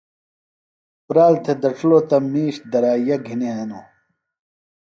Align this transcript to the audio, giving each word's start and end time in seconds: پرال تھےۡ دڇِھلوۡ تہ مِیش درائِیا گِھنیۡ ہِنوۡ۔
پرال 1.05 1.33
تھےۡ 1.43 1.57
دڇِھلوۡ 1.61 2.03
تہ 2.09 2.17
مِیش 2.31 2.55
درائِیا 2.71 3.17
گِھنیۡ 3.25 3.55
ہِنوۡ۔ 3.57 3.87